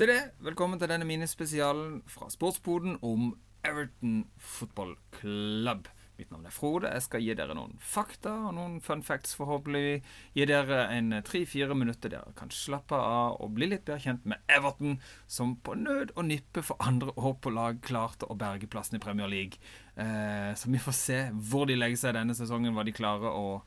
[0.00, 0.30] Se det!
[0.40, 3.34] Velkommen til denne minispesialen fra Sportsboden om
[3.68, 5.90] Everton Football Club.
[6.16, 6.88] Mitt navn er Frode.
[6.88, 9.34] Jeg skal gi dere noen fakta og noen fun facts.
[9.36, 9.98] Forhåpentlig
[10.38, 14.40] gi dere en tre-fire minutter dere kan slappe av og bli litt bedre kjent med
[14.48, 14.96] Everton,
[15.28, 19.04] som på nød og nippe for andre år på lag klarte å berge plassen i
[19.04, 19.60] Premier League.
[20.00, 21.22] Eh, så vi får se
[21.52, 23.58] hvor de legger seg denne sesongen, hva de klarer å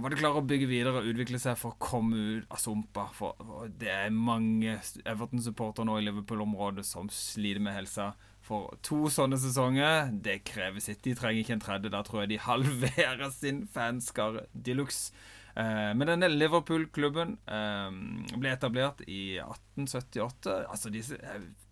[0.00, 3.06] hva de klarer å bygge videre og utvikle seg for å komme ut av sumpa.
[3.16, 8.12] For, det er mange Everton-supportere nå i Liverpool-området som sliter med helsa.
[8.46, 11.02] For to sånne sesonger, det krever sitt.
[11.04, 11.92] De trenger ikke en tredje.
[11.94, 15.10] Da tror jeg de halverer sin fanskare de luxe.
[15.56, 17.98] Eh, men denne Liverpool-klubben eh,
[18.36, 20.60] ble etablert i 1878.
[20.68, 21.18] Altså disse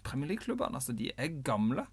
[0.04, 1.86] Premier League-klubbene altså, de er gamle.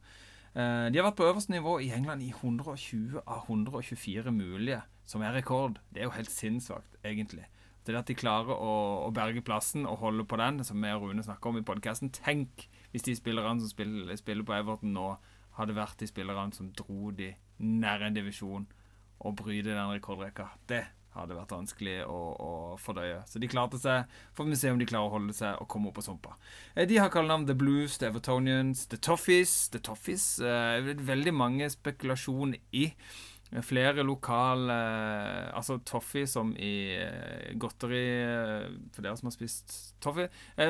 [0.52, 4.82] Eh, de har vært på øverste nivå i England i 120 av 124 mulige,
[5.12, 5.80] som er rekord.
[5.92, 7.46] Det er jo helt sinnssvakt, egentlig.
[7.86, 8.74] Det at de klarer å,
[9.08, 12.12] å, berge plassen og holde på den, som vi og Rune snakker om i podkasten.
[12.14, 15.16] Tenk hvis de spillerne som spiller, spiller, på Everton nå,
[15.58, 18.68] hadde vært de spillerne som dro de nær en divisjon
[19.22, 20.48] og bryte den rekordrekka.
[20.70, 20.84] Det
[21.16, 23.20] hadde vært vanskelig å, å, fordøye.
[23.28, 24.12] Så de klarte seg.
[24.38, 26.38] Får vi se om de klarer å holde seg og komme opp på sumpa.
[26.76, 29.56] Eh, de har kallenavn The Blues, The Evertonians, The Toffees.
[29.74, 32.88] The Toffees eh, veldig mange spekulasjon i.
[33.60, 39.74] Flere lokale eh, Altså toffee som i eh, godteri eh, For dere som har spist
[40.04, 40.30] toffee.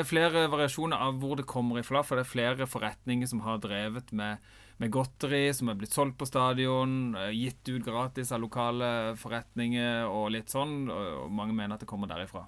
[0.09, 2.02] Flere variasjoner av hvor det kommer ifra.
[2.03, 4.41] For det er flere forretninger som har drevet med,
[4.81, 7.13] med godteri som er blitt solgt på stadion.
[7.37, 10.89] Gitt ut gratis av lokale forretninger og litt sånn.
[10.89, 12.47] Og mange mener at det kommer derifra.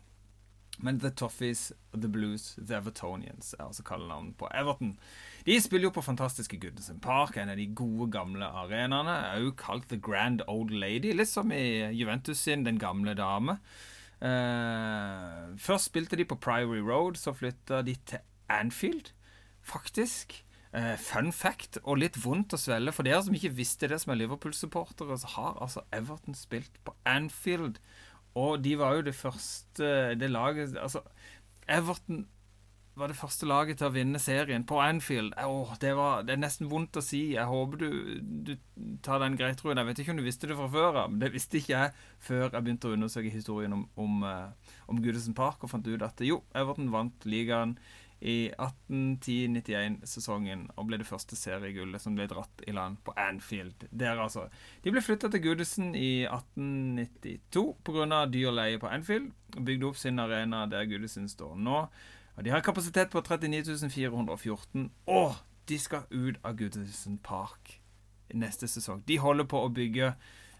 [0.79, 4.97] Men The Toffees, The Blues, The Evertonians er altså kallenavn på Everton.
[5.45, 9.17] De spiller jo på fantastiske Goodison Park, en av de gode, gamle arenaene.
[9.43, 13.59] Jo kalt The Grand Old Lady, litt som i Juventus sin Den gamle dame.
[14.23, 19.11] Uh, først spilte de på Priory Road, så flytta de til Anfield,
[19.61, 20.39] faktisk.
[20.73, 22.93] Uh, fun fact, og litt vondt å svelle.
[22.95, 26.95] For dere som ikke visste det, som er Liverpool-supportere, så har altså Everton spilt på
[27.05, 27.77] Anfield.
[28.39, 31.03] Og de var jo det første Det laget Altså,
[31.69, 32.25] Everton
[32.95, 35.33] var det første laget til å vinne serien på Anfield.
[35.41, 37.23] Åh, det, var, det er nesten vondt å si.
[37.33, 37.87] Jeg håper du,
[38.45, 38.51] du
[39.05, 39.79] tar den greit, Rune.
[39.81, 42.45] Jeg vet ikke om du visste det fra før av, det visste ikke jeg før
[42.45, 46.21] jeg begynte å undersøke historien om, om, uh, om Goodison Park og fant ut at
[46.25, 47.73] jo, Everton vant ligaen
[48.23, 53.83] i 1810-91-sesongen og ble det første seriegullet som ble dratt i land på Anfield.
[53.91, 54.47] Der altså.
[54.83, 58.25] De ble flytta til Goodison i 1892 pga.
[58.31, 59.31] dyr leie på Anfield.
[59.57, 61.87] og Bygde opp sin arena der Goodison står nå.
[62.37, 65.35] Og De har kapasitet på 39.414, og
[65.69, 67.79] de skal ut av Goodison Park
[68.33, 69.03] neste sesong.
[69.05, 70.13] De holder på å bygge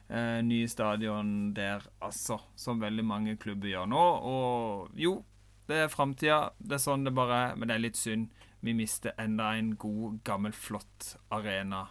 [0.09, 2.39] eh, nye stadion der, altså.
[2.55, 4.03] Som veldig mange klubber gjør nå.
[4.29, 5.17] Og jo,
[5.69, 6.39] det er framtida.
[6.59, 7.57] Det er sånn det bare er.
[7.57, 8.29] Men det er litt synd.
[8.63, 11.85] Vi mister enda en god, gammel, flott arena.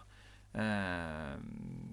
[0.53, 1.35] Eh,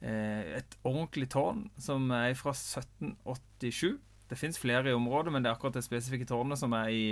[0.00, 3.98] eh, et ordentlig tårn som er fra 1787.
[4.30, 7.06] Det fins flere i området, men det er akkurat det spesifikke tårnet som er i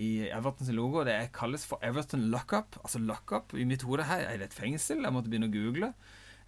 [0.00, 1.04] i Evertons logo.
[1.04, 2.78] Det kalles for Everton Lockup.
[2.82, 4.20] Altså lockup i mitt hode her.
[4.24, 5.02] Er det et fengsel?
[5.04, 5.92] Jeg måtte begynne å google.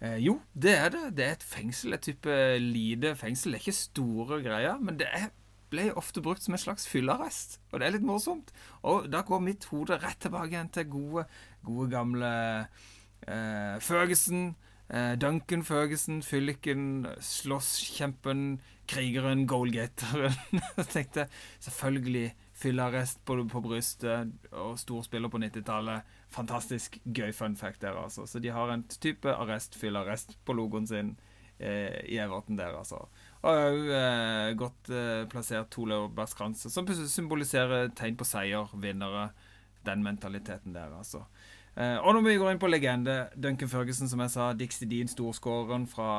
[0.00, 1.04] Eh, jo, det er det.
[1.16, 1.94] Det er et fengsel.
[1.96, 3.52] Et type lite fengsel.
[3.52, 5.30] Det er ikke store greier, men det er,
[5.72, 7.58] ble ofte brukt som en slags fyllearrest.
[7.72, 8.52] Og det er litt morsomt.
[8.82, 11.26] Og da går mitt hode rett tilbake igjen til gode,
[11.64, 12.34] gode gamle
[13.26, 14.54] eh, Føgesen.
[14.92, 20.34] Eh, Duncan Føgesen, fylliken, slåsskjempen, krigeren, goalgateren.
[20.76, 21.26] Jeg tenkte
[21.60, 26.04] selvfølgelig fyllearrest på, på brystet og storspiller på 90-tallet.
[26.34, 28.26] Fantastisk gøy fun fact der, altså.
[28.26, 31.14] Så de har en type arrest, fyllearrest, på logoen sin
[31.60, 33.04] eh, i Everton der, altså.
[33.44, 39.30] Og òg eh, godt eh, plassert to laurbærskranser, som symboliserer tegn på seier, vinnere.
[39.84, 41.26] den mentaliteten der, altså.
[41.76, 45.10] Eh, og når vi går inn på legende, Duncan Ferguson, som jeg sa, Dixie Dean,
[45.10, 46.10] storskåreren fra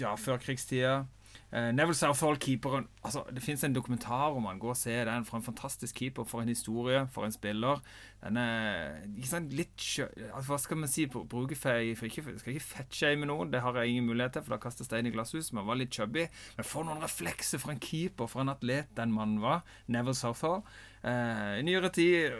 [0.00, 1.04] ja, førkrigstida.
[1.52, 4.58] Uh, Neville Southall, keeperen altså, Det fins en dokumentar om han.
[4.58, 5.24] Gå og se den.
[5.24, 6.24] For en fantastisk keeper.
[6.24, 7.06] For en historie.
[7.12, 7.82] For en spiller.
[8.24, 11.06] Den er ikke sant, litt altså, Hva skal man si?
[11.06, 14.56] Bruke feil for ikke, Skal ikke fettshame noen, det har jeg ingen mulighet til, for
[14.56, 15.52] da kaster stein i glasshus.
[15.54, 16.26] Man var litt chubby.
[16.56, 19.62] Men for noen reflekser for en keeper, for en atlet den mannen var.
[19.86, 20.64] Neville Southall.
[21.06, 22.34] Uh, I nyere tid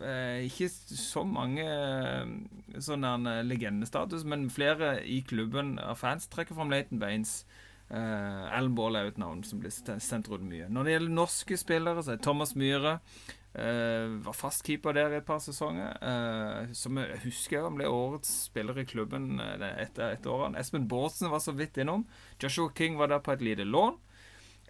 [0.00, 3.06] uh, ikke så mange uh, sånn
[3.46, 7.44] legendestatus, men flere i klubben av fans trekker fram Leighton Baines.
[7.88, 10.68] Uh, Ellen Ball er jo et navn som blir sendt rundt mye.
[10.68, 15.28] Når det gjelder norske spillere, så er Thomas Myhre uh, var fastkeeper der i et
[15.28, 15.94] par sesonger.
[16.02, 20.50] Uh, som jeg husker han ble årets spiller i klubben etter et år.
[20.60, 22.04] Espen Bårdsen var så vidt innom.
[22.42, 23.96] Joshua King var der på et lite lån.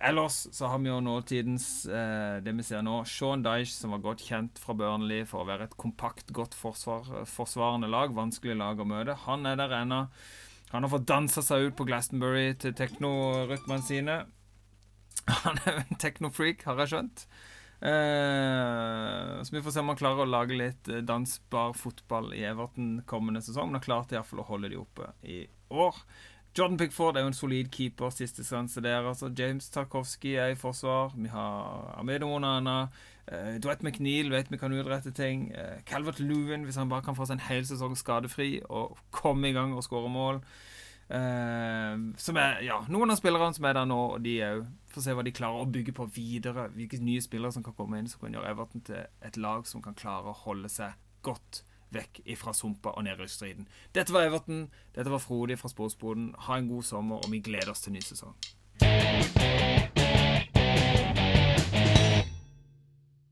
[0.01, 4.05] Ellers så har vi jo nåtidens eh, det vi ser nå, Sean Dyche, som var
[4.05, 8.15] godt kjent fra Burnley for å være et kompakt, godt forsvar, forsvarende lag.
[8.15, 9.19] Vanskelig lag å møte.
[9.27, 10.05] Han er der ennå.
[10.73, 14.19] Han har fått dansa seg ut på Glastonbury til teknorytmene sine.
[15.45, 17.25] Han er jo en teknofreak, har jeg skjønt.
[17.79, 22.43] Eh, så vi får se om han klarer å lage litt eh, dansbar fotball i
[22.49, 23.71] Everton kommende sesong.
[23.71, 26.01] Men har klart iallfall å holde de oppe i år.
[26.59, 28.83] Jordan Pickford er jo en solid keeper, siste skanse.
[28.83, 31.13] Altså James Tarkovsky er i forsvar.
[31.17, 32.89] Vi har Amedo Onana.
[33.33, 35.53] Uh, Dwight McNeil vet vi kan utrette ting.
[35.55, 39.49] Uh, Calvert Lewin, hvis han bare kan få seg en hel sesong skadefri og komme
[39.51, 40.43] i gang og skåre mål.
[41.09, 44.67] Uh, som er, ja, Noen av spillerne som er der nå, og de òg.
[44.89, 46.71] Får se hva de klarer å bygge på videre.
[46.75, 49.85] Hvilke nye spillere som kan komme inn som kan gjøre Everton til et lag som
[49.85, 51.63] kan klare å holde seg godt
[51.95, 53.69] vekk ifra sumpa og nedrykksstriden.
[53.95, 54.67] Dette var Everton.
[54.95, 56.35] Dette var Frode fra Sportsboden.
[56.47, 58.37] Ha en god sommer, og vi gleder oss til ny sesong.